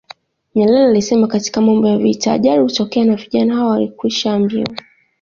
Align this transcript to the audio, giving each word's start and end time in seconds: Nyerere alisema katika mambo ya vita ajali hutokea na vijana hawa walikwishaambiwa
Nyerere 0.55 0.85
alisema 0.85 1.27
katika 1.27 1.61
mambo 1.61 1.87
ya 1.87 1.97
vita 1.97 2.33
ajali 2.33 2.61
hutokea 2.61 3.05
na 3.05 3.15
vijana 3.15 3.55
hawa 3.55 3.71
walikwishaambiwa 3.71 4.69